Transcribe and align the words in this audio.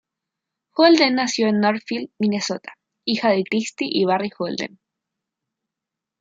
Holden 0.71 1.13
nació 1.13 1.47
en 1.47 1.59
Northfield, 1.59 2.09
Minnesota, 2.17 2.73
hija 3.05 3.29
de 3.29 3.43
Kristi 3.43 3.85
y 3.87 4.05
Barry 4.05 4.31
Holden. 4.35 4.79